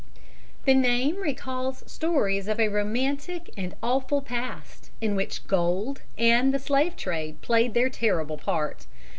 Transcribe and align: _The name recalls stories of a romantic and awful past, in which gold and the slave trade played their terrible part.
_The 0.65 0.73
name 0.73 1.17
recalls 1.21 1.83
stories 1.85 2.47
of 2.47 2.59
a 2.59 2.69
romantic 2.69 3.51
and 3.55 3.75
awful 3.83 4.23
past, 4.23 4.89
in 4.99 5.15
which 5.15 5.45
gold 5.45 6.01
and 6.17 6.51
the 6.51 6.57
slave 6.57 6.95
trade 6.95 7.39
played 7.43 7.75
their 7.75 7.91
terrible 7.91 8.39
part. 8.39 8.87